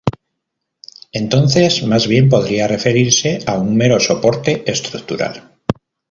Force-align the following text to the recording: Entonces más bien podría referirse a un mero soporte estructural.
Entonces 1.11 1.83
más 1.83 2.07
bien 2.07 2.27
podría 2.27 2.67
referirse 2.67 3.37
a 3.45 3.59
un 3.59 3.77
mero 3.77 3.99
soporte 3.99 4.63
estructural. 4.65 5.51